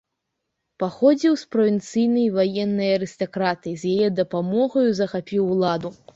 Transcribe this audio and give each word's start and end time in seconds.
Паходзіў 0.83 1.33
з 1.41 1.51
правінцыйнай 1.55 2.25
ваеннай 2.39 2.89
арыстакратыі, 2.97 3.75
з 3.83 3.93
яе 3.93 4.09
дапамогаю 4.23 4.89
захапіў 5.03 5.43
уладу. 5.55 5.89